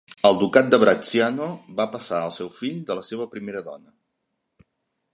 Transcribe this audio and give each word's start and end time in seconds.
El 0.27 0.37
ducat 0.43 0.71
de 0.73 0.79
Bracciano 0.83 1.51
va 1.81 1.87
passar 1.97 2.21
al 2.23 2.35
seu 2.39 2.51
fill 2.57 2.83
de 2.91 2.99
la 3.01 3.07
seva 3.13 3.31
primera 3.37 3.67
dona. 3.71 4.69